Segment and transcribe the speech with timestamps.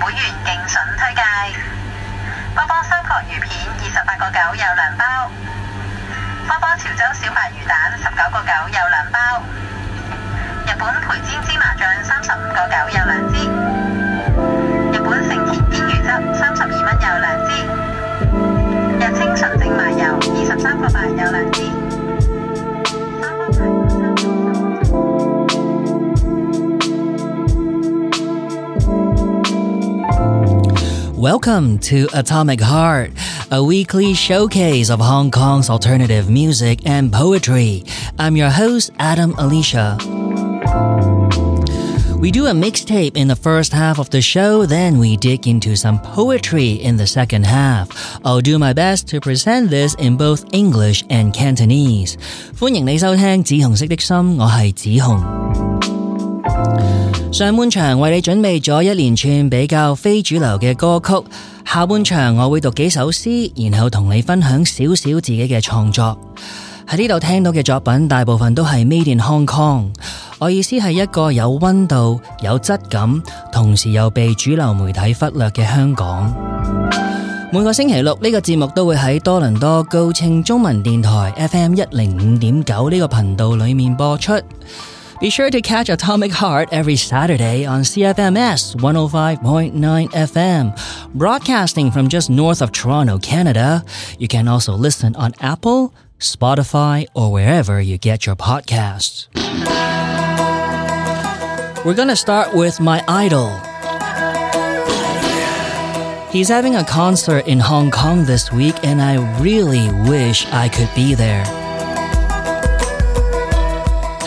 [0.00, 1.22] 會員勁筍推介，
[2.54, 5.30] 波波三角魚片二十八個九有兩包，
[6.46, 9.18] 波波潮州小白魚蛋十九個九有兩包，
[10.66, 13.34] 日本培煎芝麻醬三十五個九有兩支，
[14.92, 16.08] 日本成田煙魚汁
[16.38, 17.50] 三十二蚊有兩支，
[18.98, 21.79] 日清純正麻油二十三個八有兩支。
[31.21, 33.11] Welcome to Atomic Heart,
[33.51, 37.83] a weekly showcase of Hong Kong's alternative music and poetry.
[38.17, 39.99] I'm your host, Atom Alicia.
[42.17, 45.75] We do a mixtape in the first half of the show, then we dig into
[45.75, 48.19] some poetry in the second half.
[48.25, 52.17] I'll do my best to present this in both English and Cantonese.
[52.57, 55.90] 歡迎你收聽紫紅色的心，我係紫紅。
[57.32, 61.22] 上半場為你準備咗一連串比較非主流嘅歌曲，
[61.70, 66.18] 下半場我會讀幾首詩，然後同你分享少少自己嘅創作。
[66.88, 69.88] 喺呢度聽到嘅作品大部分都係 Made in Hong Kong，
[70.38, 73.20] 我意思係一個有溫度、有質感，
[73.52, 76.32] 同時又被主流媒體忽略嘅香港。
[77.52, 84.32] 每個星期六呢個節目都會喺多倫多高清中文電台 FM 一零五點九呢個頻道裏面播出。
[85.21, 92.31] Be sure to catch Atomic Heart every Saturday on CFMS 105.9 FM, broadcasting from just
[92.31, 93.85] north of Toronto, Canada.
[94.17, 99.27] You can also listen on Apple, Spotify, or wherever you get your podcasts.
[101.85, 103.51] We're gonna start with my idol.
[106.31, 110.89] He's having a concert in Hong Kong this week, and I really wish I could
[110.95, 111.60] be there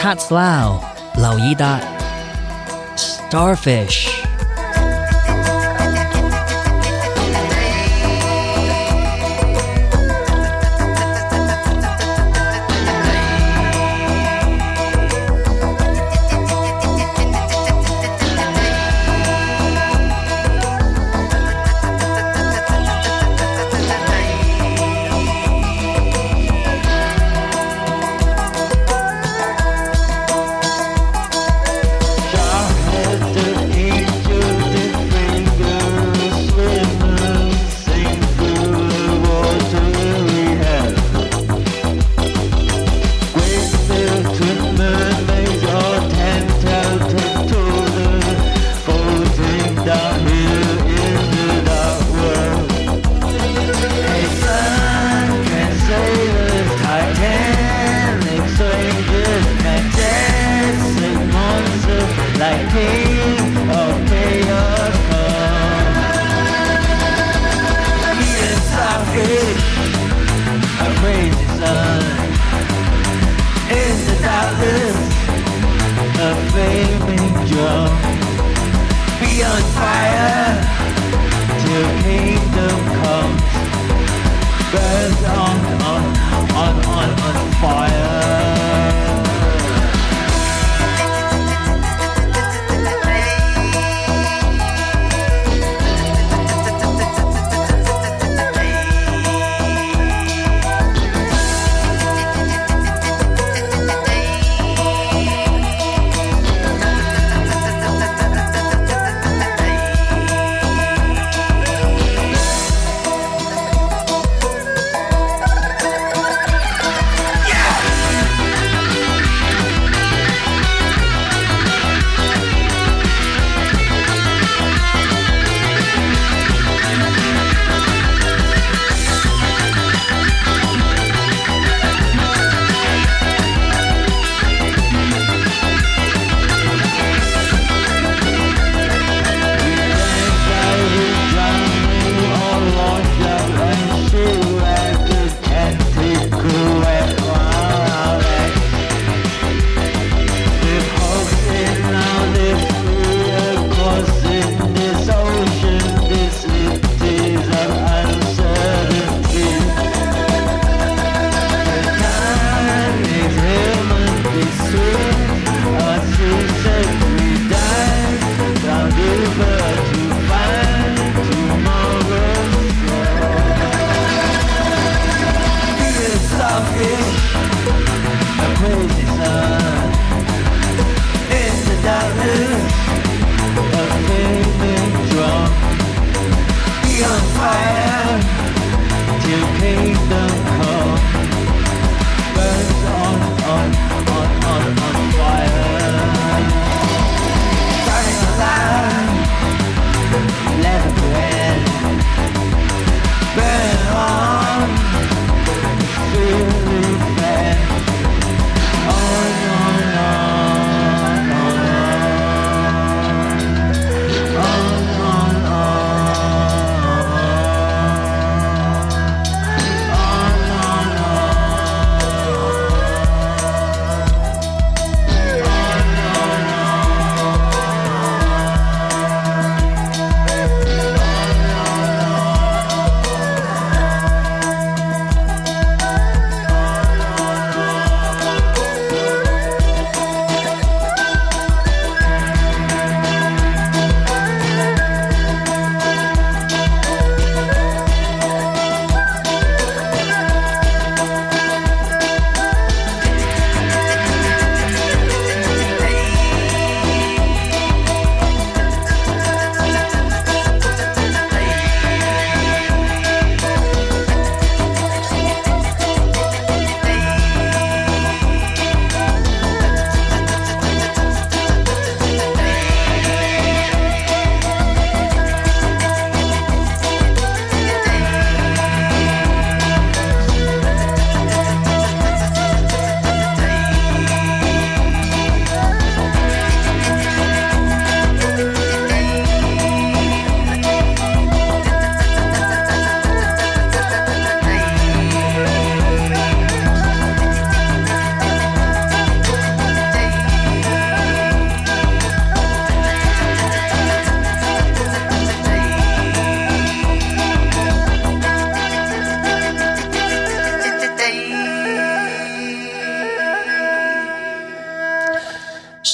[0.05, 0.83] cat's lao,
[1.17, 1.81] 劉以達
[2.95, 4.24] starfish。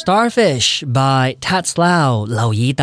[0.00, 2.74] Starfish by Tats Lau, Lao Yi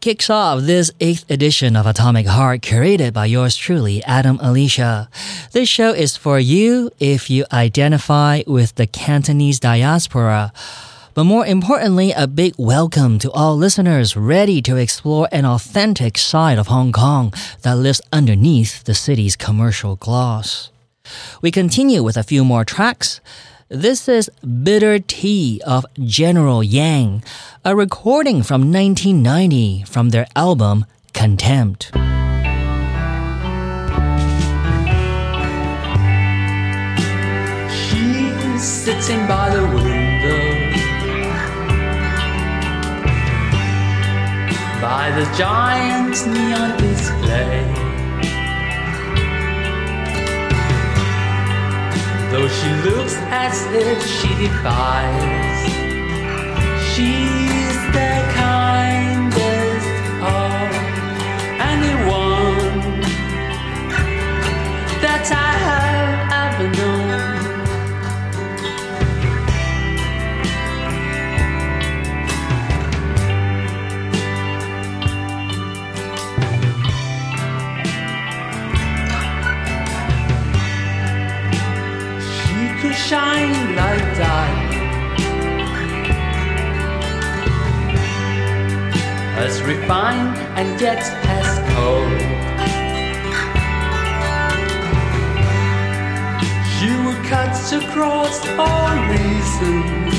[0.00, 5.08] kicks off this eighth edition of Atomic Heart, curated by yours truly, Atom Alicia.
[5.52, 10.52] This show is for you if you identify with the Cantonese diaspora.
[11.14, 16.58] But more importantly, a big welcome to all listeners ready to explore an authentic side
[16.58, 17.32] of Hong Kong
[17.62, 20.72] that lives underneath the city's commercial gloss.
[21.40, 23.20] We continue with a few more tracks.
[23.68, 24.30] This is
[24.62, 27.24] Bitter Tea of General Yang,
[27.64, 31.90] a recording from 1990 from their album Contempt.
[37.74, 40.46] She's sitting by the window
[44.80, 47.75] by the giant neon display.
[52.30, 55.60] Though she looks as if she defies,
[56.90, 59.86] she's the kindest
[60.20, 60.68] of
[61.72, 63.00] anyone
[65.00, 65.85] that I have
[82.96, 84.76] shine like diamond
[89.38, 91.02] As refined and yet
[91.38, 92.20] as cold.
[96.72, 100.14] She would cut across all reasons.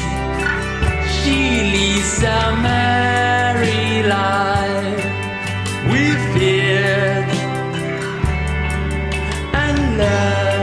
[1.17, 1.38] She
[1.74, 5.03] leads a merry life
[5.89, 7.25] We fear
[9.62, 10.57] and love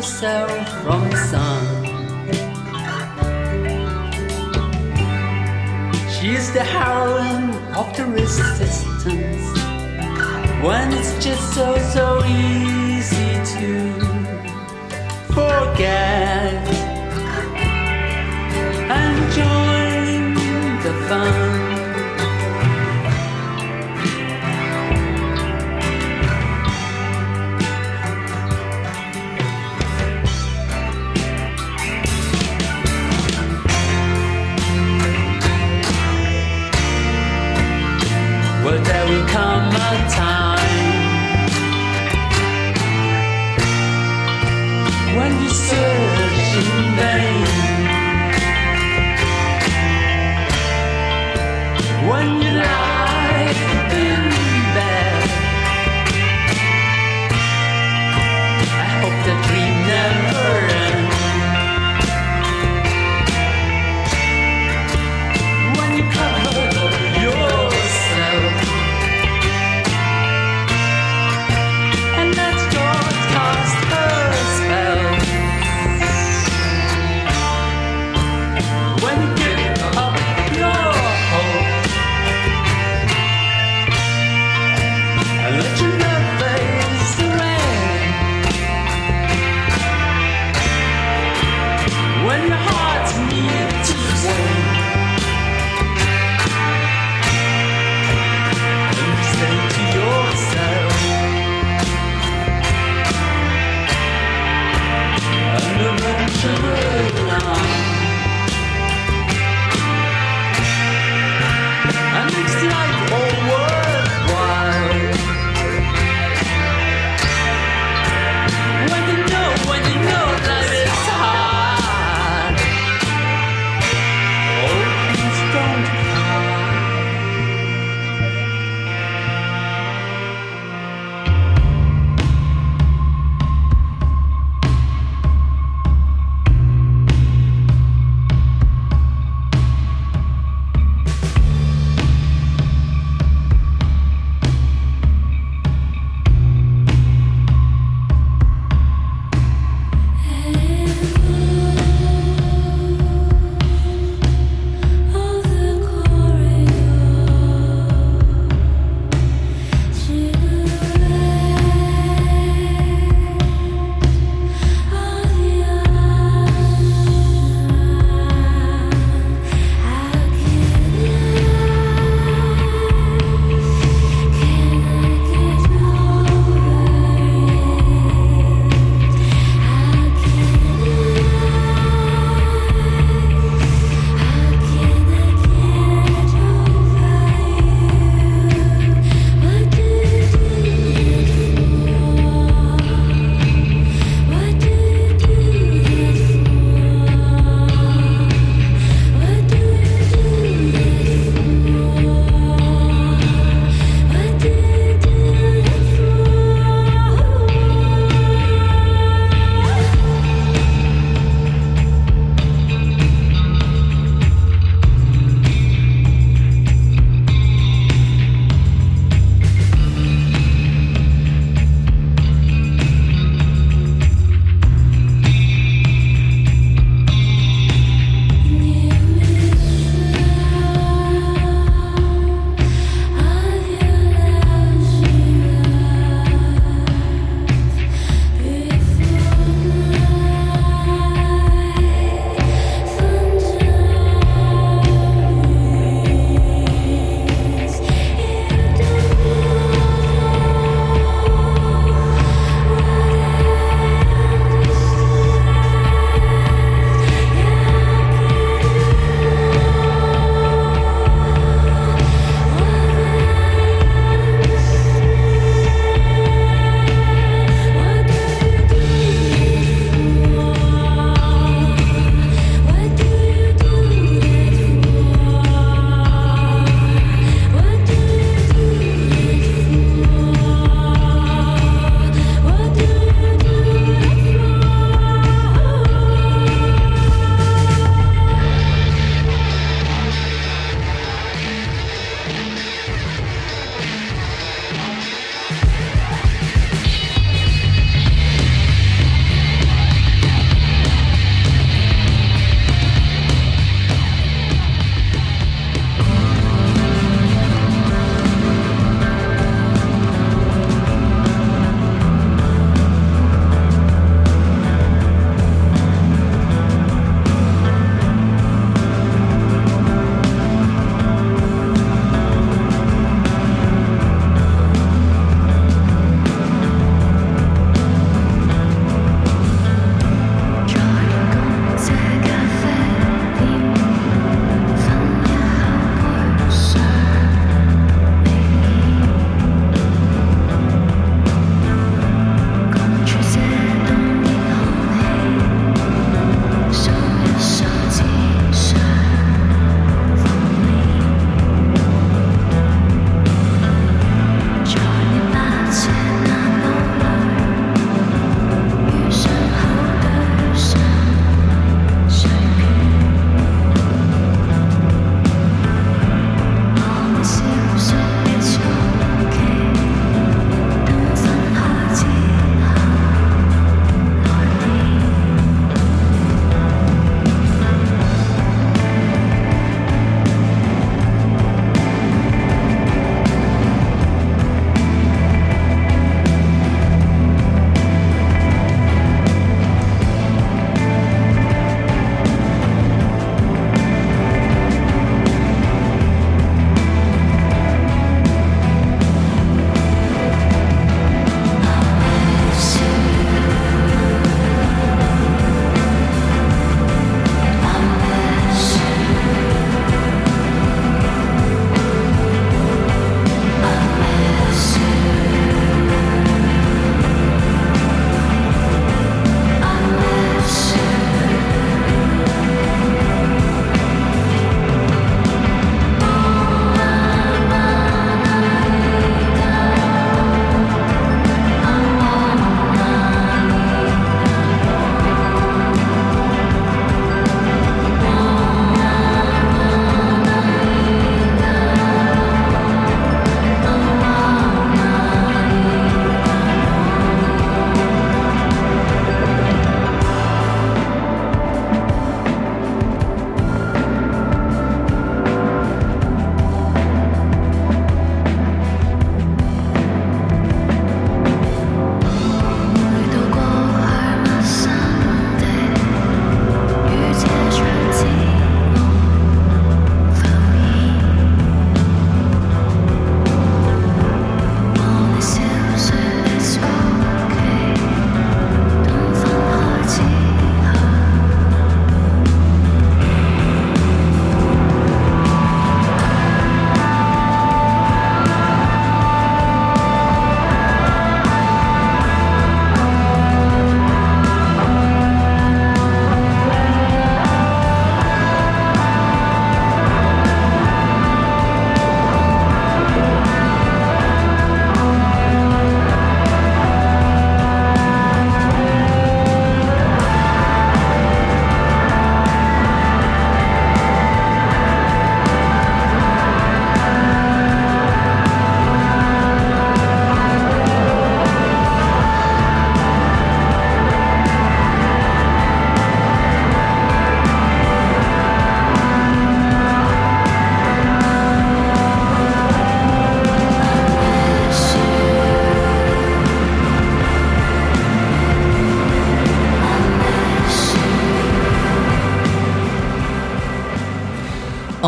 [0.00, 0.50] herself
[0.82, 1.84] from the sun.
[6.14, 9.44] She is the heroine of the resistance
[10.64, 13.72] when it's just so, so easy to
[15.36, 16.64] forget
[18.98, 20.34] and join
[20.84, 21.59] the fun.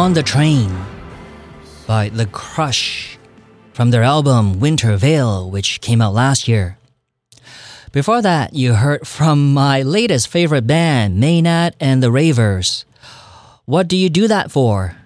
[0.01, 0.69] On the Train
[1.87, 3.17] by The Crush
[3.73, 6.77] from their album Winter Veil, which came out last year.
[7.91, 12.85] Before that, you heard from my latest favorite band, Maynard and the Ravers.
[13.65, 14.97] What Do You Do That For?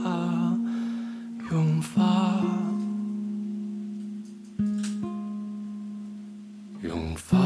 [7.30, 7.38] 化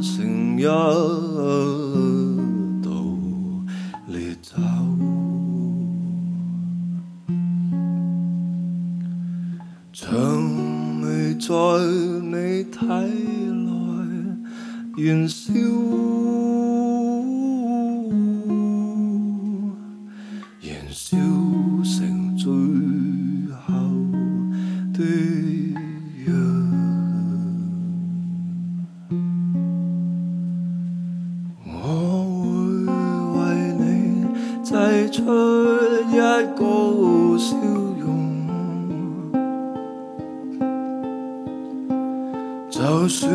[0.00, 0.62] 成一
[2.80, 2.88] 道
[4.06, 4.54] 烈酒。
[9.92, 11.48] 薔薇在
[12.22, 12.86] 你體
[13.50, 13.66] 內
[14.96, 15.48] 燃燒。
[20.60, 21.47] 燃燒
[35.28, 35.34] 出
[36.10, 36.16] 一
[36.56, 37.54] 个笑
[38.00, 38.08] 容，
[42.70, 43.30] 就算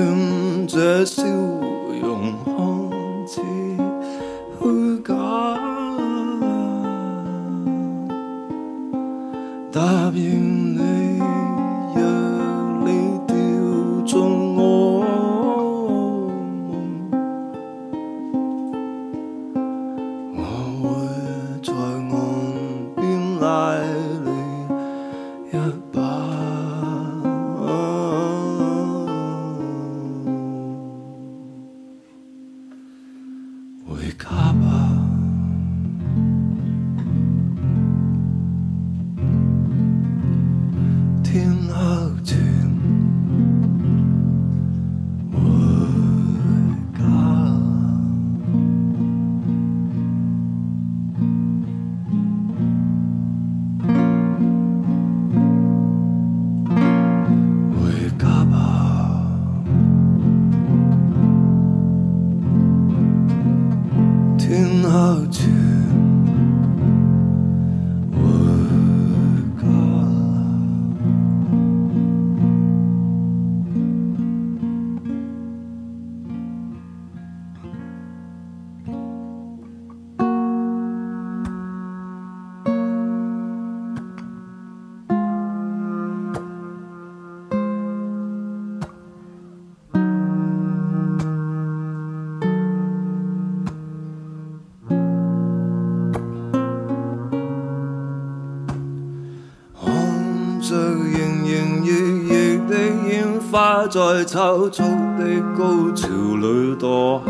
[103.53, 104.81] 花在抽搐
[105.15, 107.29] 的高潮裏墮下，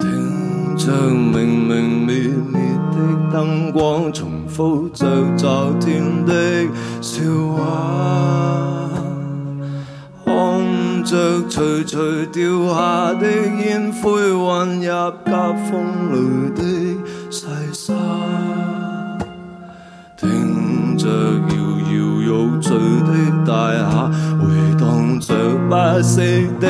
[0.00, 2.10] 听着明明滅
[2.50, 2.56] 滅
[2.90, 2.96] 的
[3.38, 6.66] 燈光重複着昨天的
[7.00, 7.22] 笑
[7.54, 8.90] 話，
[10.24, 10.34] 看
[11.04, 15.70] 着徐徐掉下的煙灰混入夾縫
[16.10, 16.60] 裏的
[17.30, 17.94] 細沙。
[20.96, 21.08] 聽望着
[21.48, 23.10] 摇摇欲坠的
[23.46, 24.44] 大厦，回
[24.78, 25.34] 荡着
[25.68, 26.66] 不息的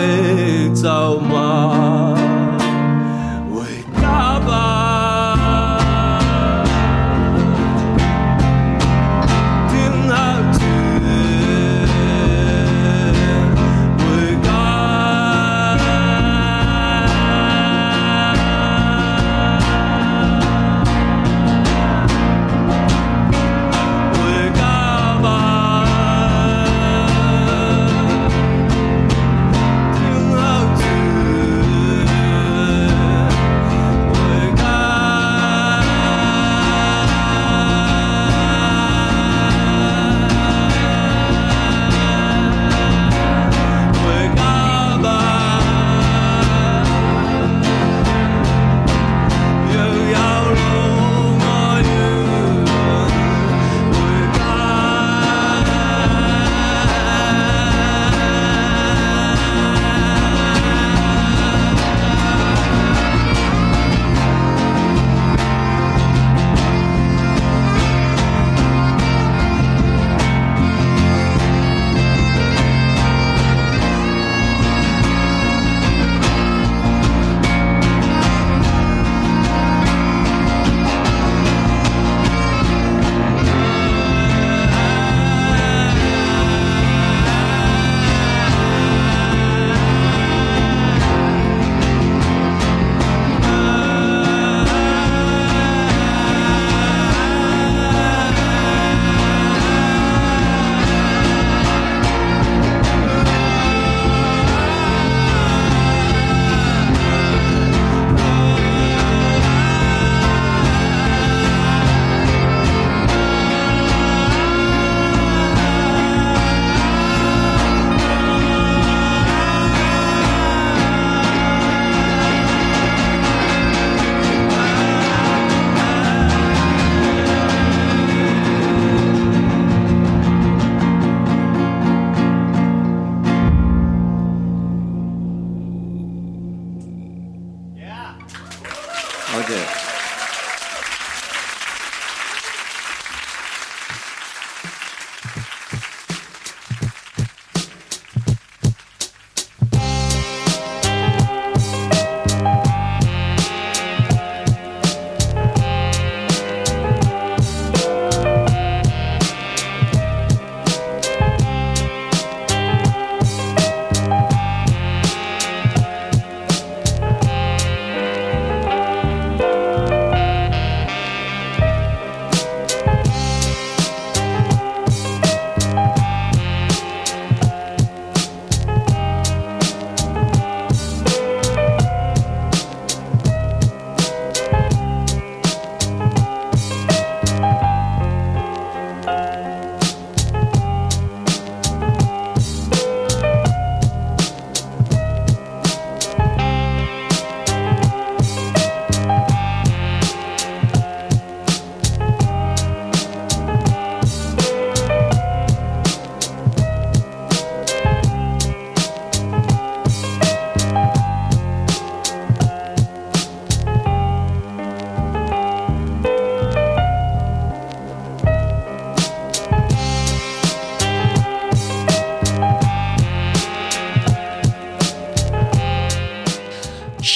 [0.75, 2.26] 咒骂。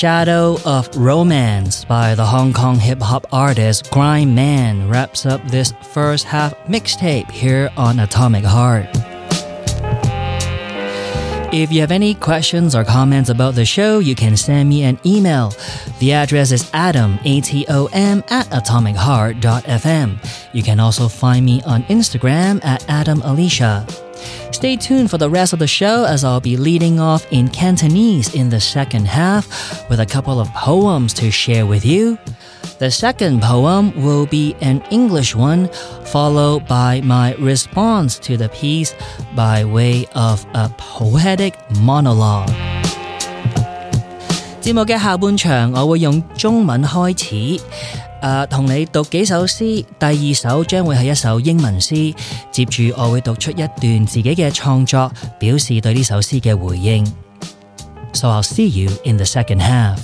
[0.00, 5.74] Shadow of Romance by the Hong Kong hip hop artist Grime Man wraps up this
[5.92, 8.88] first half mixtape here on Atomic Heart.
[11.52, 14.98] If you have any questions or comments about the show, you can send me an
[15.04, 15.52] email.
[15.98, 20.54] The address is atom, A-T-O-M, at atomicheart.fm.
[20.54, 23.86] You can also find me on Instagram at Atom Alicia.
[24.59, 28.33] Stay tuned for the rest of the show as I'll be leading off in Cantonese
[28.33, 29.47] in the second half
[29.89, 32.17] with a couple of poems to share with you.
[32.79, 35.69] The second poem will be an English one,
[36.03, 38.93] followed by my response to the piece
[39.35, 42.51] by way of a poetic monologue.
[44.61, 47.63] 节目嘅下半场，我会用中文开始，
[48.20, 49.64] 诶，同你读几首诗，
[49.98, 52.14] 第二首将会系一首英文诗，
[52.52, 57.04] 接住我会读出一段自己嘅创作，表示对呢首诗嘅回应。
[58.12, 59.98] So I'll see you in the second half.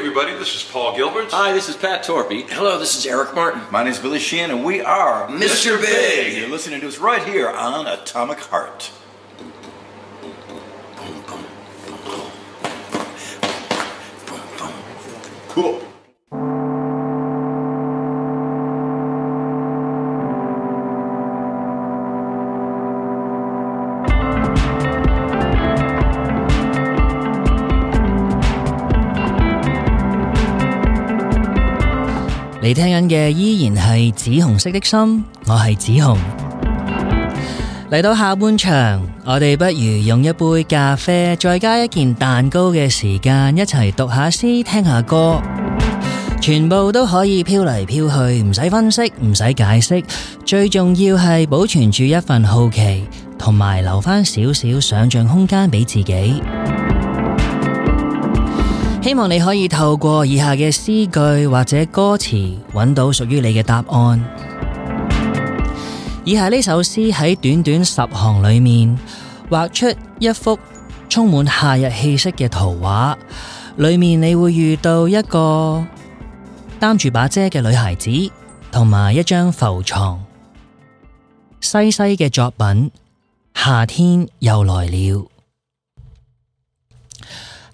[0.00, 1.30] Hey, everybody, this is Paul Gilbert.
[1.30, 2.48] Hi, this is Pat Torpey.
[2.48, 3.60] Hello, this is Eric Martin.
[3.70, 5.78] My name is Billy Sheehan, and we are Mr.
[5.78, 6.38] Big.
[6.38, 8.90] You're listening to us right here on Atomic Heart.
[33.09, 36.17] 嘅依然係紫紅色的心，我係紫紅。
[37.91, 45.39] 嚟到下半場，我哋不如用一杯咖啡，再加一件蛋糕嘅時間，一齊讀下詩，聽下歌，
[46.41, 50.03] 全部都可以飄嚟飄去，唔使分析，唔使解釋，
[50.43, 53.03] 最重要係保存住一份好奇，
[53.37, 56.41] 同埋留翻少少想象空間俾自己。
[59.09, 64.23] 希望你可以透過以下嘅詩句或者歌詞，揾到屬於你嘅答案。
[66.23, 68.97] 以下呢首詩喺短短十行裏面，
[69.49, 70.57] 畫出一幅
[71.07, 73.15] 充滿夏日氣息嘅圖畫。
[73.77, 75.85] 裏面你會遇到一個
[76.79, 78.09] 擔住把遮嘅女孩子，
[78.71, 80.23] 同埋一張浮床。
[81.61, 82.65] 西西嘅作品《
[83.53, 84.89] 夏天又來了》。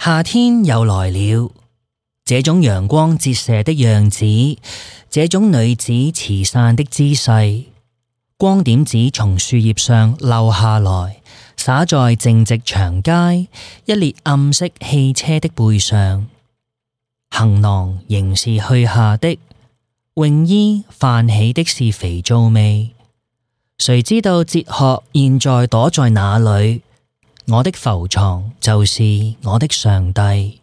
[0.07, 1.51] 夏天又來了，
[2.25, 4.57] 這種陽光折射的樣子，
[5.11, 7.65] 這種女子慈善的姿勢，
[8.37, 11.21] 光點子從樹葉上漏下來，
[11.59, 13.49] 灑在靜寂长街
[13.87, 16.29] 一列暗色汽車的背上。
[17.31, 19.37] 行囊仍是去下的，
[20.15, 22.91] 泳衣泛起的是肥皂味。
[23.79, 26.81] 誰知道哲學現在躲在哪裏？
[27.49, 29.05] 我的浮床就是
[29.45, 30.61] 我的上帝。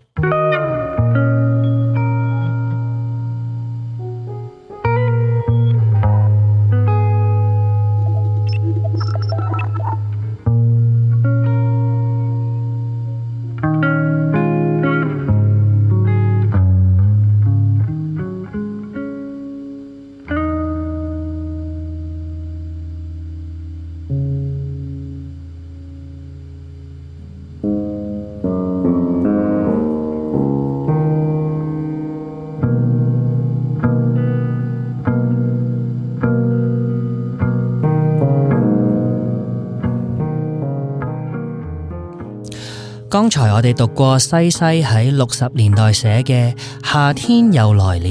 [43.24, 48.10] 剛才我哋讀過西西喺六十年代寫嘅《夏天又來了》，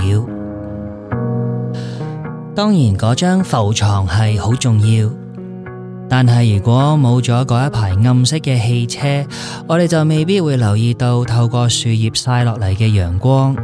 [2.54, 5.10] 當然嗰張浮床係好重要，
[6.08, 9.26] 但係如果冇咗嗰一排暗色嘅汽車，
[9.68, 13.54] 我哋就未必會留意到透過樹葉曬落嚟嘅陽光。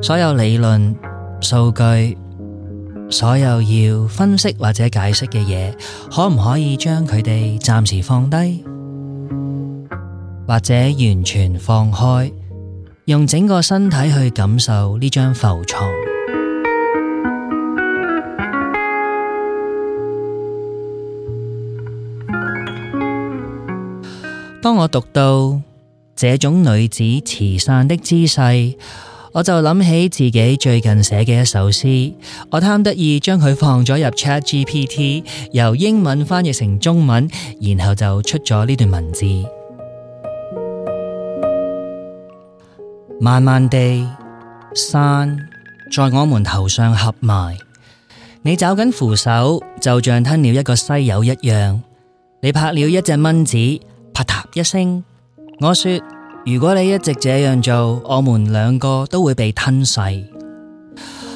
[0.00, 0.94] 所有理論、
[1.40, 2.16] 數據，
[3.10, 5.72] 所有要分析或者解釋嘅嘢，
[6.14, 8.64] 可唔可以將佢哋暫時放低？
[10.50, 12.32] 或者完全放开，
[13.04, 15.88] 用整個身體去感受呢張浮床。
[24.60, 25.60] 當我讀到
[26.16, 28.74] 這種女子慈善的姿勢，
[29.30, 32.14] 我就諗起自己最近寫嘅一首詩，
[32.50, 39.24] 我貪得意將佢放咗入 Chat GPT，由英文翻譯成中文，然後就出咗呢段文字。
[43.19, 44.07] 慢慢地，
[44.73, 45.37] 山
[45.91, 47.57] 在我們頭上合埋，
[48.41, 51.79] 你找緊扶手，就像吞了一個西柚一樣。
[52.41, 53.57] 你拍了一隻蚊子，
[54.13, 55.03] 啪嗒一聲。
[55.61, 55.99] 我說：
[56.45, 59.99] 如果你一直這樣做，我們兩個都會被吞噬。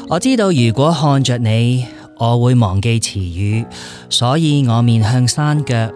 [0.10, 1.86] 我知道，如果看着你，
[2.18, 3.66] 我會忘記詞語，
[4.10, 5.90] 所以我面向山腳，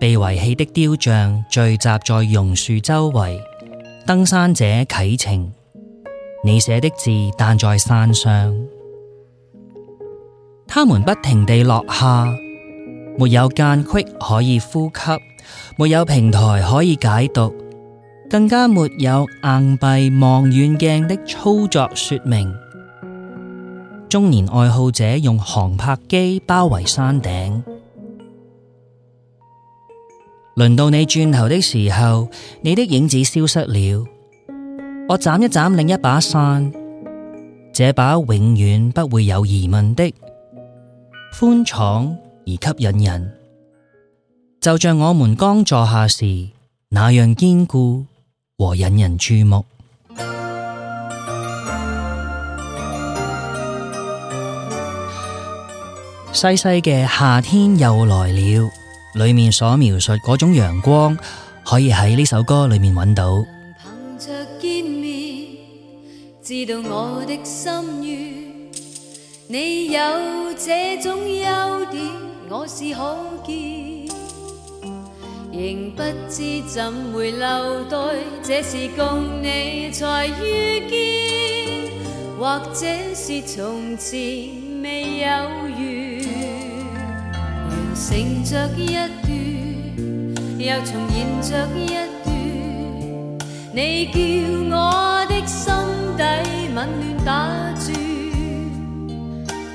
[0.00, 3.38] 被遺棄的雕像聚集在榕樹周圍。
[4.06, 5.52] 登山者啟程，
[6.44, 8.56] 你寫的字彈在山上，
[10.66, 12.26] 他們不停地落下，
[13.18, 15.10] 沒有間隙可以呼吸，
[15.76, 17.54] 沒有平台可以解讀，
[18.30, 22.54] 更加沒有硬幣望遠鏡的操作說明。
[24.08, 27.62] 中年愛好者用航拍機包圍山頂。
[30.56, 32.28] 輪到你轉頭的時候，
[32.62, 34.06] 你的影子消失了。
[35.08, 36.72] 我眨一眨另一把傘，
[37.72, 40.12] 這把永遠不會有疑問的
[41.32, 43.32] 寬敞而吸引人。
[44.60, 46.48] 就像我們剛坐下時
[46.88, 48.06] 那樣堅固
[48.58, 49.64] 和引人注目。
[56.32, 58.70] 細細嘅夏天又來了，
[59.13, 61.17] 裏面所描述嗰種陽光，
[61.65, 63.45] 可以喺呢首歌裏面揾到。
[63.83, 65.47] 憑着見面，
[66.41, 67.71] 知道我的心
[68.03, 68.51] 願。
[69.47, 69.99] 你有
[70.53, 72.01] 這種優點，
[72.49, 74.09] 我是可見，
[75.51, 77.97] 仍不知怎會留待，
[78.41, 81.91] 這是共你才遇見，
[82.39, 84.49] 或者是從前
[84.81, 85.27] 未有
[85.77, 86.25] 緣，
[87.91, 89.27] 完成着一段，
[90.57, 91.87] 又重現着一
[92.23, 92.31] 段。
[93.73, 94.15] 你叫
[94.73, 94.79] 我
[95.27, 95.73] 的心
[96.17, 96.23] 底
[96.73, 97.29] 紊亂打
[97.77, 97.93] 转，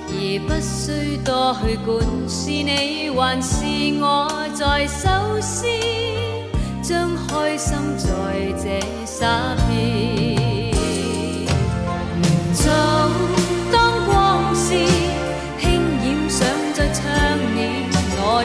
[0.08, 0.12] 而
[0.48, 1.86] 不需多去管
[2.26, 3.54] 是你还是
[4.00, 4.04] 我
[4.54, 5.08] 在首
[5.42, 5.68] 先，
[6.82, 8.08] 将开心在
[8.62, 8.64] 這
[9.04, 10.15] 灑遍。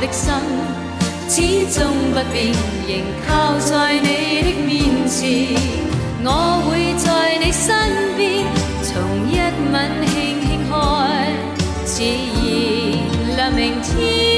[0.02, 0.34] 的心。
[1.30, 1.41] 始
[1.80, 2.52] 终不变，
[2.86, 2.91] 仍
[3.26, 5.56] 靠在你的面前。
[6.26, 6.28] 我
[6.68, 7.74] 会在你身
[8.18, 8.45] 边，
[8.84, 8.91] 从
[9.32, 9.39] 一
[9.72, 9.74] 吻
[10.08, 10.74] 轻轻开，
[11.86, 14.31] 自然亮明天。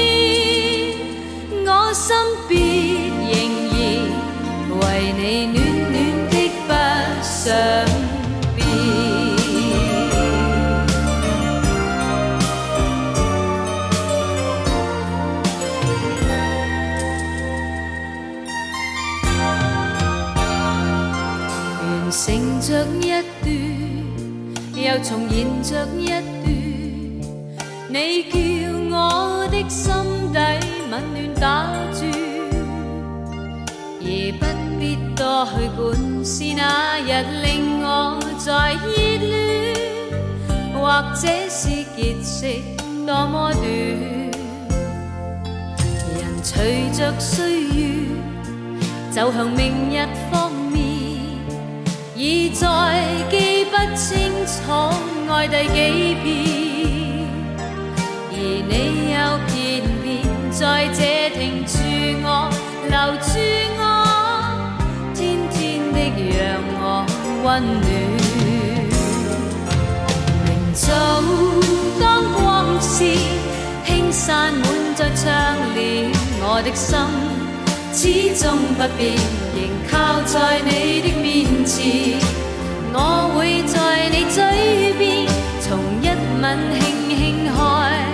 [24.94, 26.22] 又重現着一段。
[27.88, 28.38] 你叫
[28.96, 29.92] 我的心
[30.32, 30.38] 底
[30.88, 32.00] 紊亂打转，
[34.00, 34.06] 而
[34.38, 34.46] 不
[34.78, 35.82] 必多去管
[36.24, 37.10] 是那日
[37.42, 38.86] 令我在热
[39.18, 39.74] 恋，
[40.74, 40.78] 或
[41.12, 41.60] 者是
[41.96, 42.62] 结识
[43.04, 43.64] 多么短。
[46.14, 47.74] 人随着岁月
[49.10, 50.53] 走向明日方。
[52.16, 54.52] 已再記不清楚
[55.28, 56.24] 愛第幾遍，
[58.30, 58.36] 而
[58.68, 59.52] 你又偏
[60.00, 60.04] 偏
[60.52, 61.00] 在這
[61.36, 61.74] 停住
[62.22, 62.48] 我，
[62.88, 63.32] 留住
[63.80, 63.82] 我，
[65.12, 65.18] 天
[65.50, 65.58] 天
[65.92, 65.98] 的
[66.38, 66.38] 讓
[66.78, 67.04] 我
[67.42, 67.46] 溫
[67.82, 67.84] 暖。
[70.44, 70.86] 明早
[72.00, 72.02] 當
[72.32, 72.40] 光
[72.80, 73.18] 線
[73.86, 74.62] 輕散滿
[74.94, 75.26] 在窗
[75.74, 77.43] 簾，我的心。
[78.04, 79.16] 始终不变，
[79.56, 82.20] 仍靠在你的面前。
[82.92, 85.26] 我会在你嘴边，
[85.58, 86.08] 从一
[86.42, 86.44] 吻
[86.78, 88.04] 轻轻开，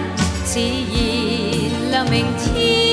[0.45, 2.90] 自然亮明天。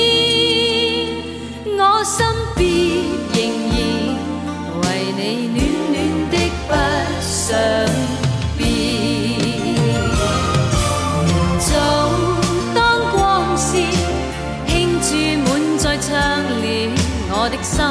[17.62, 17.84] 心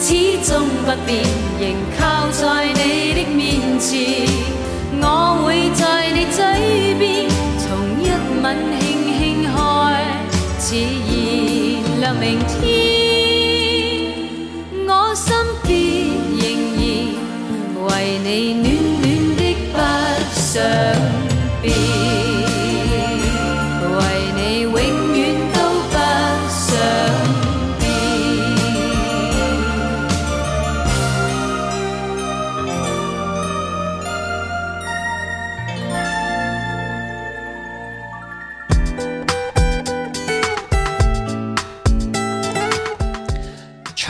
[0.00, 0.08] 始
[0.44, 0.50] 终
[0.84, 1.10] 不变，
[1.60, 1.62] 仍
[1.98, 2.00] 靠
[2.30, 2.78] 在你
[3.14, 3.38] 的面
[3.78, 3.90] 前。
[5.02, 5.04] 我
[5.44, 6.38] 会在你嘴
[6.98, 7.28] 边，
[7.58, 7.68] 从
[8.02, 8.04] 一
[8.42, 8.44] 吻
[8.80, 8.82] 轻
[9.18, 9.54] 轻开，
[10.58, 11.10] 自然
[12.00, 12.58] 亮明天。
[14.86, 15.28] 我心
[15.66, 15.68] 必
[16.40, 16.42] 仍
[16.76, 16.80] 然
[17.86, 17.88] 为
[18.24, 18.64] 你暖
[18.96, 19.06] 暖
[19.36, 19.40] 的
[19.72, 19.76] 不
[20.34, 20.50] 想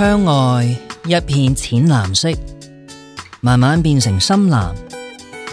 [0.01, 0.64] 窗外
[1.05, 2.30] 一片浅蓝色，
[3.42, 4.74] 慢慢变成深蓝，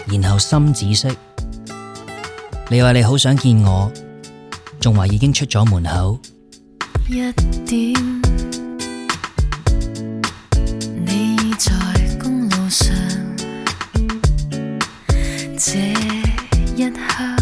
[0.06, 1.06] 然后深紫色。
[2.70, 3.92] 你话你好想见我，
[4.80, 6.18] 仲话已经出咗门口。
[7.10, 7.30] 一
[7.66, 7.92] 点，
[11.04, 11.70] 你在
[12.18, 12.96] 公路上，
[15.58, 15.78] 这
[16.74, 17.37] 一刻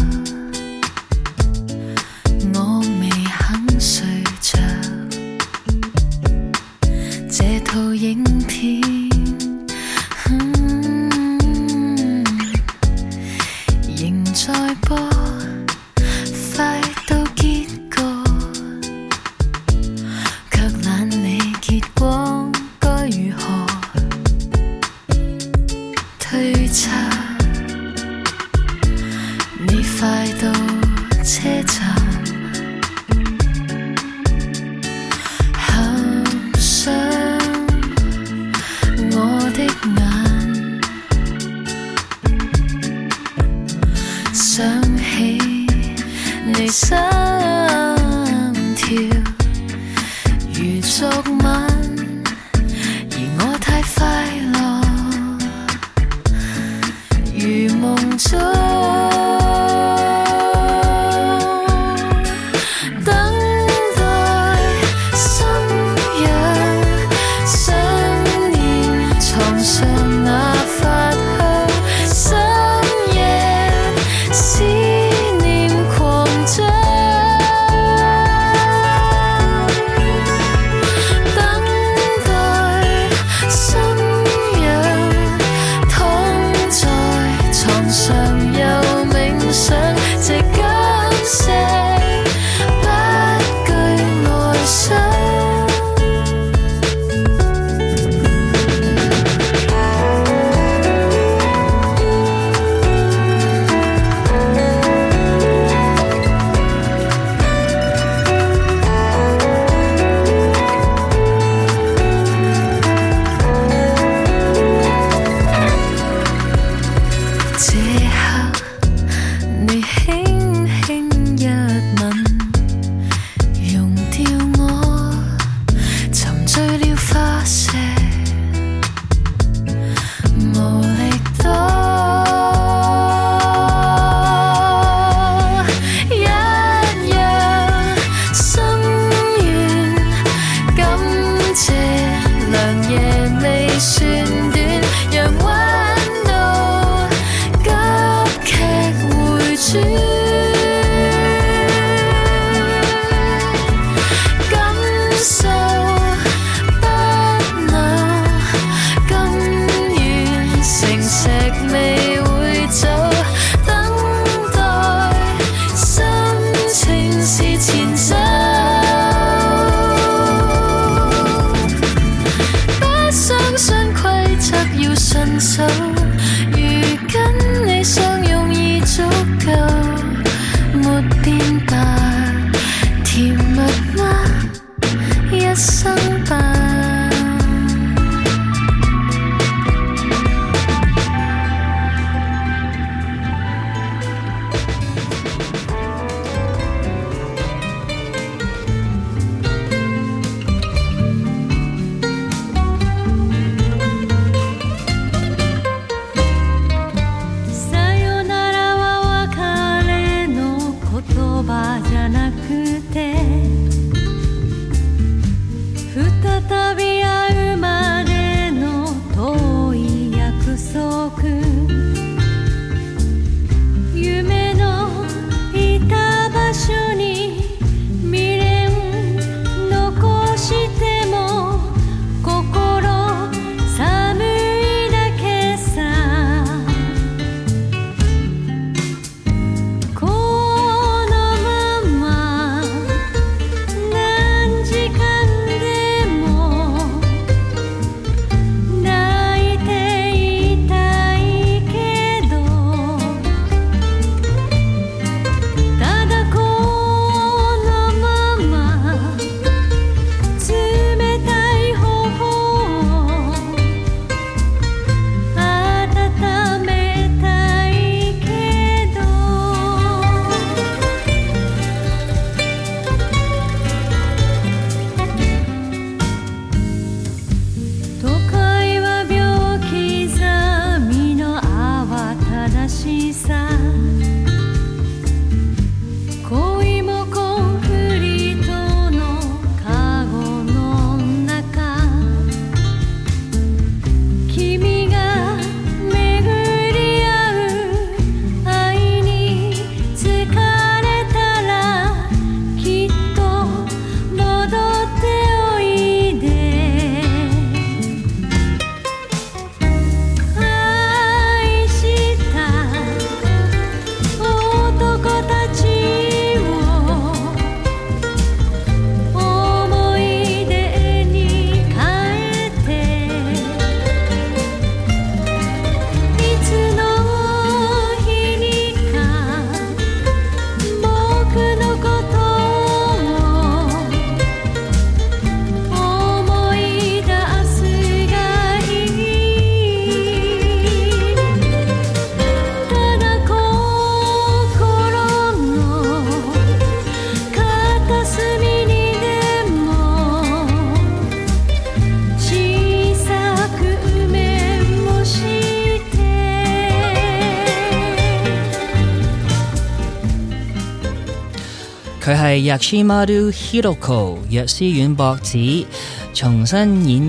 [362.37, 365.65] 佢係 Yachimaru Hiroko 藥師丸博子
[366.13, 366.57] 重新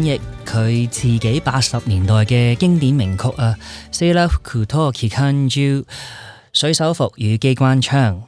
[0.05, 3.55] 演繹佢自己八十年代嘅經典名曲啊，
[3.95, 5.51] 《Sailor Kuto Kikanju》
[6.53, 8.21] 水手服與機關槍。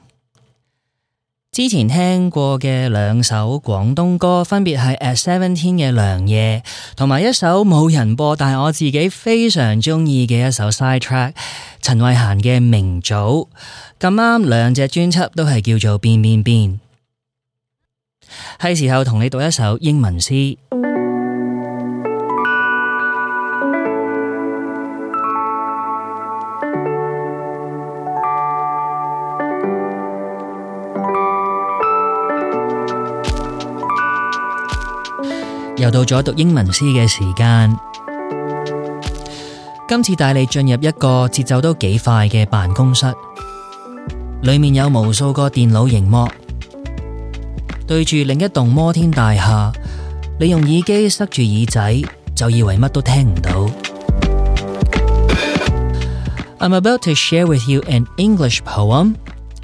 [1.53, 6.62] 之前聽過嘅兩首廣東歌，分別係 At Seventeen 嘅《良夜》，
[6.96, 11.32] 同埋一首冇人播，但係我自己非常中意嘅一首 Side Track，
[11.82, 13.32] 陳慧嫻嘅《明早》。
[13.98, 16.80] 咁啱兩隻專輯都係叫做變變變，
[18.59, 20.57] 係時候同你讀一首英文詩。
[35.76, 37.74] 又到咗讀英文詩嘅時間，
[39.89, 43.11] 今次帶你進入一個節奏都幾快嘅辦公室，
[44.43, 46.28] 裏面有無數個電腦熒幕，
[47.89, 49.74] 对住另一栋摩天大厦，
[50.39, 52.03] 你用耳机塞住耳仔，
[52.36, 53.70] 就以为乜都听唔到。
[56.60, 59.16] I'm about to share with you an English poem.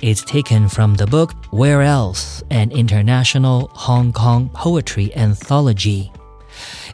[0.02, 2.42] It's taken from the book Where Else?
[2.50, 6.12] An International Hong Kong Poetry Anthology.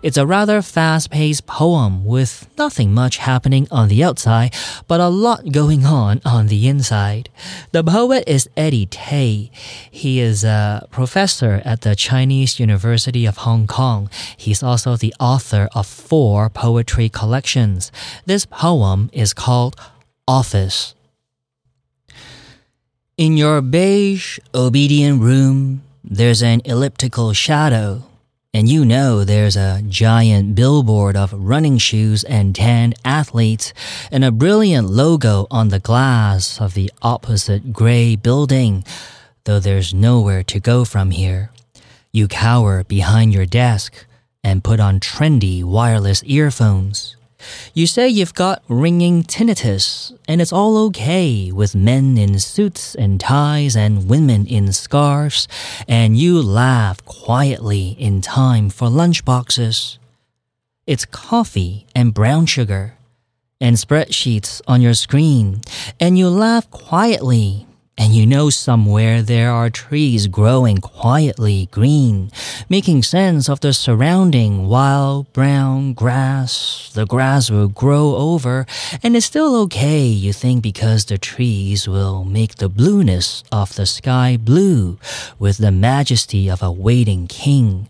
[0.03, 4.53] It's a rather fast paced poem with nothing much happening on the outside,
[4.89, 7.31] but a lot going on on the inside.
[7.71, 9.53] The poet is Eddie Tay.
[9.89, 14.11] He is a professor at the Chinese University of Hong Kong.
[14.37, 17.93] He's also the author of four poetry collections.
[18.27, 19.77] This poem is called
[20.27, 20.97] Office.
[23.17, 28.03] In your beige, obedient room, there's an elliptical shadow,
[28.55, 33.73] and you know there's a giant billboard of running shoes and tanned athletes,
[34.11, 38.85] and a brilliant logo on the glass of the opposite gray building,
[39.45, 41.51] though there's nowhere to go from here.
[42.13, 44.05] You cower behind your desk
[44.45, 47.17] and put on trendy wireless earphones.
[47.75, 53.21] You say you've got ringing tinnitus, and it's all okay with men in suits and
[53.21, 55.49] ties and women in scarves,
[55.89, 59.99] and you laugh quietly in time for lunchboxes.
[60.87, 62.95] It's coffee and brown sugar
[63.61, 65.61] and spreadsheets on your screen,
[66.01, 67.67] and you laugh quietly
[67.99, 72.31] and you know somewhere there are trees growing quietly green,
[72.69, 76.91] making sense of the surrounding wild brown grass.
[76.95, 78.67] The grass will grow over,
[79.03, 83.87] and it's still okay, you think, because the trees will make the blueness of the
[83.87, 84.99] sky blue
[85.39, 87.89] with the majesty of a waiting king.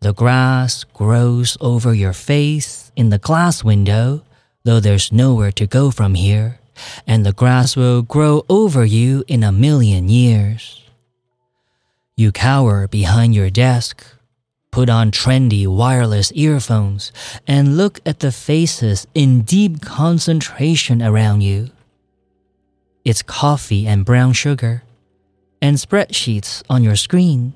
[0.00, 4.22] The grass grows over your face in the glass window,
[4.64, 6.58] though there's nowhere to go from here
[7.06, 10.82] and the grass will grow over you in a million years.
[12.16, 14.04] You cower behind your desk,
[14.70, 17.12] put on trendy wireless earphones,
[17.46, 21.70] and look at the faces in deep concentration around you.
[23.04, 24.82] It's coffee and brown sugar,
[25.60, 27.54] and spreadsheets on your screen.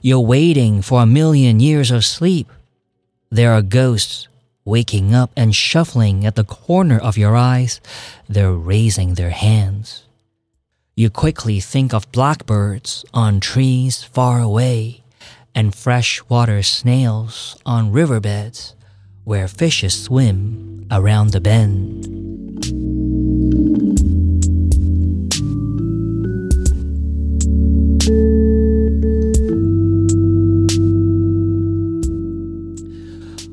[0.00, 2.50] You're waiting for a million years of sleep.
[3.30, 4.28] There are ghosts
[4.64, 7.80] waking up and shuffling at the corner of your eyes,
[8.28, 10.04] they're raising their hands.
[10.94, 15.02] You quickly think of blackbirds on trees far away
[15.54, 18.74] and freshwater snails on riverbeds
[19.24, 22.21] where fishes swim around the bend.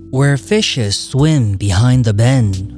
[0.09, 2.71] Where fishes swim behind the bend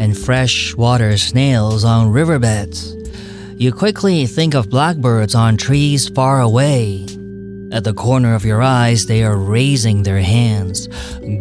[0.00, 2.94] and freshwater snails on riverbeds.
[3.60, 7.04] You quickly think of blackbirds on trees far away.
[7.70, 10.88] At the corner of your eyes, they are raising their hands,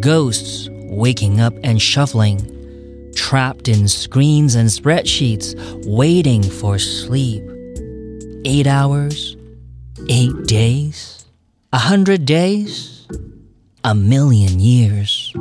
[0.01, 5.55] ghosts waking up and shuffling, trapped in screens and spreadsheets,
[5.87, 7.43] waiting for sleep.
[8.45, 9.35] Eight hours,
[10.09, 11.25] eight days,
[11.73, 12.96] a hundred days
[13.87, 15.31] a million years.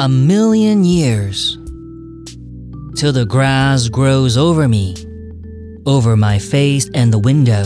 [0.00, 1.56] A million years
[2.96, 4.96] till the grass grows over me,
[5.86, 7.62] over my face and the window,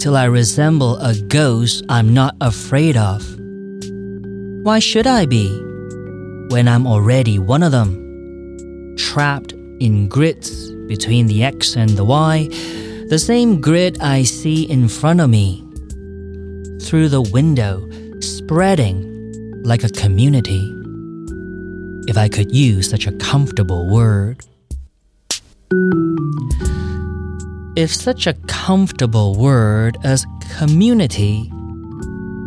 [0.00, 3.22] till I resemble a ghost I'm not afraid of.
[4.64, 5.73] Why should I be?
[6.50, 12.48] When I'm already one of them, trapped in grids between the X and the Y,
[13.08, 15.60] the same grid I see in front of me.
[16.84, 17.88] through the window,
[18.20, 20.70] spreading like a community.
[22.06, 24.44] If I could use such a comfortable word.
[27.76, 30.26] If such a comfortable word as
[30.58, 31.50] community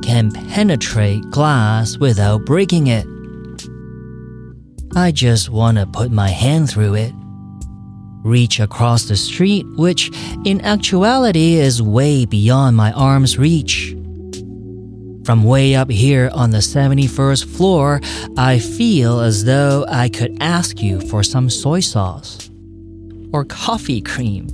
[0.04, 3.06] can penetrate glass without breaking it,
[4.98, 7.14] I just want to put my hand through it.
[8.24, 10.10] Reach across the street, which
[10.44, 13.96] in actuality is way beyond my arm's reach.
[15.24, 18.02] From way up here on the 71st floor,
[18.38, 22.50] I feel as though I could ask you for some soy sauce.
[23.32, 24.48] Or coffee cream.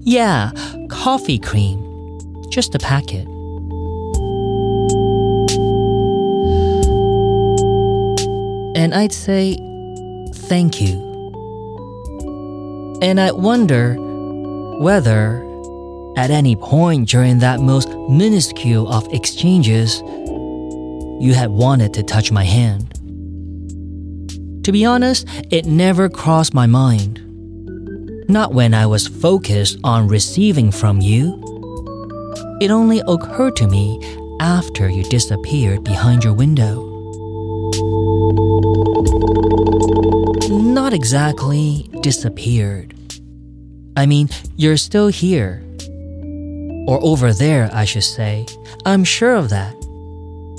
[0.00, 0.52] Yeah,
[0.88, 1.78] coffee cream.
[2.50, 3.26] Just a packet.
[8.74, 9.58] And I'd say,
[10.50, 10.98] thank you.
[13.00, 13.94] And I wonder
[14.80, 15.46] whether,
[16.16, 20.00] at any point during that most minuscule of exchanges,
[21.22, 22.90] you had wanted to touch my hand.
[24.64, 27.20] To be honest, it never crossed my mind.
[28.28, 31.38] Not when I was focused on receiving from you.
[32.60, 34.00] It only occurred to me
[34.40, 36.89] after you disappeared behind your window.
[40.90, 42.96] Not exactly disappeared.
[43.96, 45.62] I mean, you're still here.
[46.88, 48.44] Or over there, I should say.
[48.84, 49.72] I'm sure of that.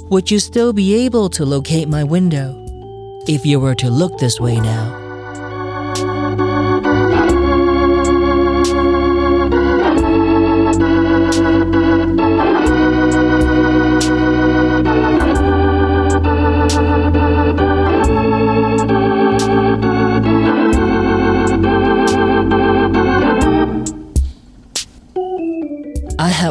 [0.09, 2.55] Would you still be able to locate my window
[3.27, 5.00] if you were to look this way now?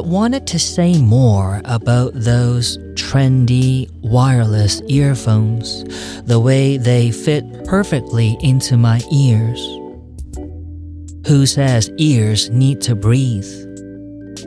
[0.02, 5.84] Wanted to say more about those trendy wireless earphones,
[6.24, 9.60] the way they fit perfectly into my ears.
[11.28, 13.48] Who says ears need to breathe?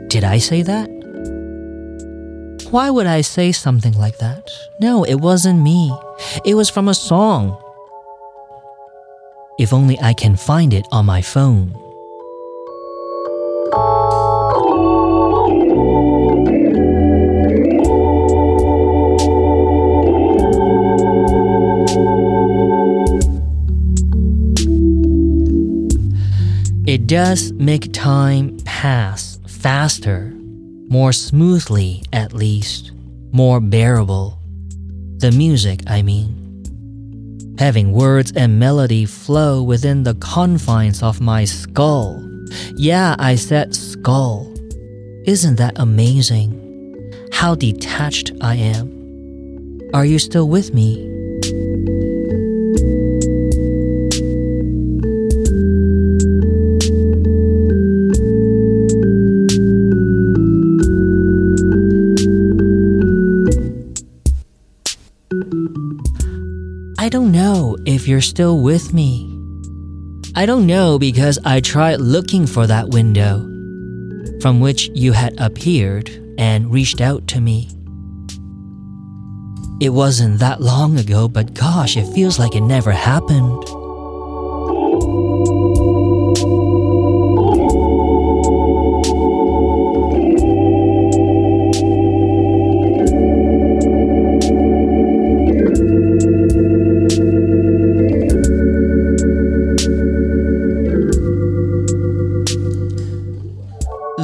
[0.08, 0.90] Did I say that?
[2.70, 4.50] Why would I say something like that?
[4.80, 5.96] No, it wasn't me.
[6.44, 7.56] It was from a song.
[9.58, 11.74] If only I can find it on my phone.
[26.94, 30.32] It does make time pass faster,
[30.88, 32.92] more smoothly at least,
[33.32, 34.38] more bearable.
[35.16, 37.56] The music, I mean.
[37.58, 42.22] Having words and melody flow within the confines of my skull.
[42.76, 44.54] Yeah, I said skull.
[45.26, 46.54] Isn't that amazing?
[47.32, 49.80] How detached I am.
[49.92, 51.13] Are you still with me?
[67.86, 69.30] If you're still with me.
[70.34, 73.38] I don't know because I tried looking for that window
[74.40, 77.70] from which you had appeared and reached out to me.
[79.80, 83.64] It wasn't that long ago, but gosh, it feels like it never happened.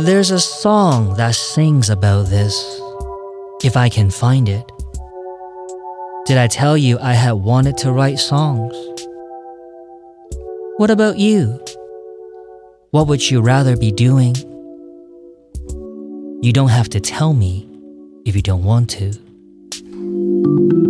[0.03, 2.81] There's a song that sings about this,
[3.63, 4.65] if I can find it.
[6.25, 8.75] Did I tell you I had wanted to write songs?
[10.79, 11.63] What about you?
[12.93, 14.37] What would you rather be doing?
[16.43, 17.69] You don't have to tell me
[18.25, 20.90] if you don't want to.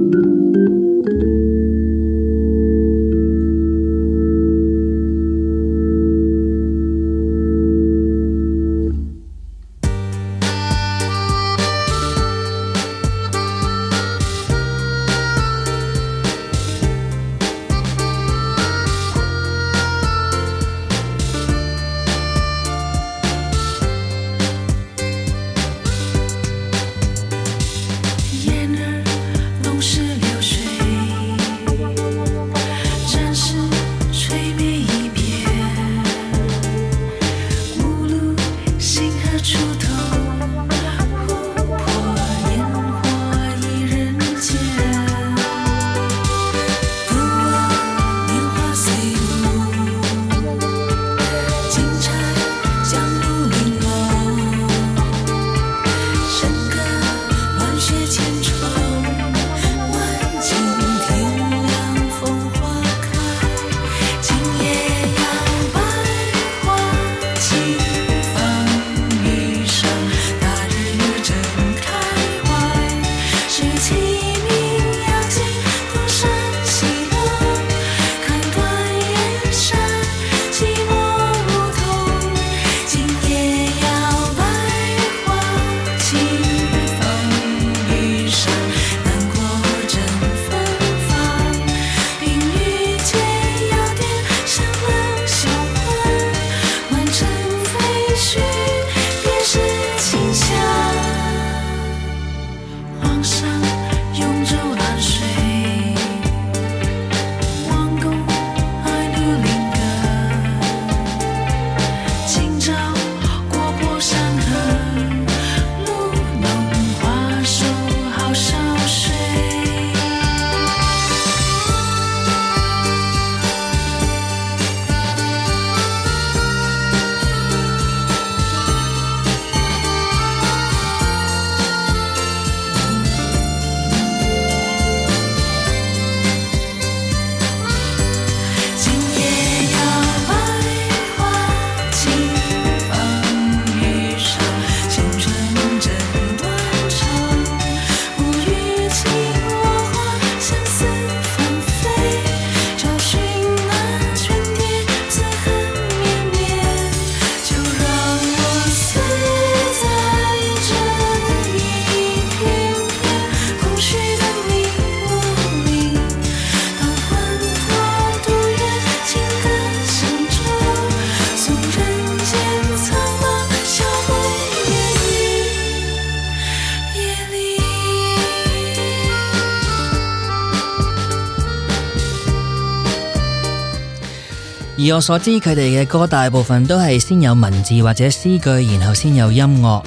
[184.92, 189.84] 我所知，佢哋嘅歌大部分都係先有文字或者诗句，然后先有音乐。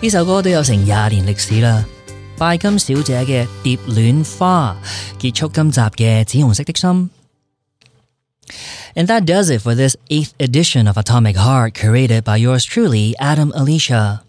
[0.00, 1.84] 呢首歌都有成廿年历史啦。
[2.38, 4.76] 拜金小姐嘅《蝶恋花》
[5.20, 7.10] 结束今集嘅紫红色的心。
[8.94, 13.50] And that does it for this eighth edition of Atomic Heart, created by yours truly, Adam
[13.52, 14.20] Alicia.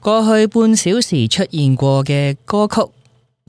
[0.00, 2.80] 过去半小时出现过嘅歌曲，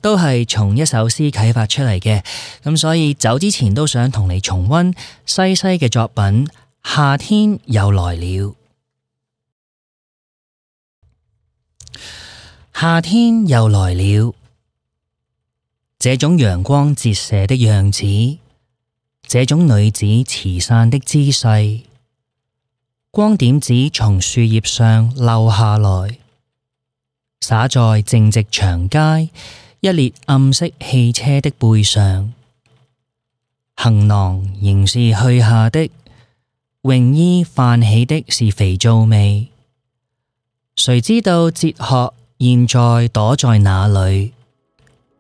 [0.02, 2.24] 都係從一首詩啟發出嚟嘅，
[2.64, 4.94] 咁所以走之前都想同你重溫
[5.26, 6.46] 西西嘅作品《
[6.84, 8.22] 夏天又來了》。
[12.80, 14.36] 夏天又來了，
[15.98, 18.38] 這種陽光折射的樣子，
[19.28, 21.82] 這種女子持傘的姿勢。
[23.10, 26.20] 光點子從樹葉上漏下來，
[27.42, 29.32] 灑在正直長街
[29.82, 32.34] 一列暗色汽車的背上。
[33.76, 35.90] 行囊仍是去下的，
[36.82, 39.50] 泳衣泛起的是肥皂味。
[40.76, 44.32] 誰知道哲學現在躲在哪裏？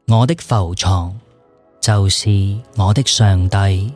[0.07, 1.19] 我的浮床
[1.81, 3.93] 就是我的上帝。